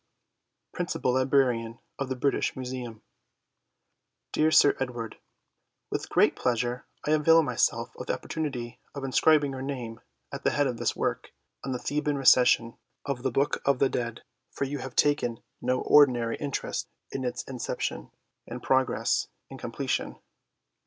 PRINCIPAL 0.73 1.13
LIBRARIAN 1.13 1.77
OF 1.99 2.09
THE 2.09 2.15
BRITISH 2.15 2.55
MUSEUM 2.55 3.03
Dear 4.31 4.49
Sir 4.49 4.75
Edward, 4.79 5.17
With 5.91 6.09
great 6.09 6.35
pleasure 6.35 6.87
I 7.05 7.11
avail 7.11 7.43
myself 7.43 7.95
of 7.99 8.07
the 8.07 8.17
oppor 8.17 8.25
tunity 8.27 8.79
of 8.95 9.03
inscribing 9.03 9.51
your 9.51 9.61
name 9.61 10.01
at 10.33 10.43
the 10.43 10.49
head 10.49 10.65
of 10.65 10.77
this 10.77 10.95
work 10.95 11.33
on 11.63 11.71
the 11.71 11.77
Theban 11.77 12.17
Recension 12.17 12.79
of 13.05 13.21
the 13.21 13.29
Book 13.29 13.61
of 13.63 13.77
the 13.77 13.89
Dead, 13.89 14.21
for 14.49 14.63
you 14.63 14.79
have 14.79 14.95
taken 14.95 15.43
no 15.61 15.81
ordinary 15.81 16.35
interest 16.37 16.89
in 17.11 17.23
its 17.23 17.43
inception, 17.43 18.09
and 18.47 18.63
progress, 18.63 19.27
and 19.51 19.59
completion. 19.59 20.15